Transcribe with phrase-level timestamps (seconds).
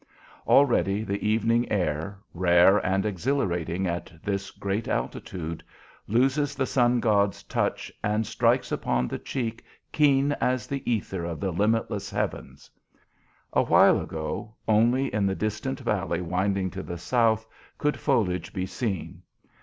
[0.47, 5.63] Already the evening air, rare and exhilarating at this great altitude,
[6.07, 11.39] loses the sun god's touch and strikes upon the cheek keen as the ether of
[11.39, 12.67] the limitless heavens.
[13.53, 17.45] A while ago, only in the distant valley winding to the south
[17.77, 19.21] could foliage be seen.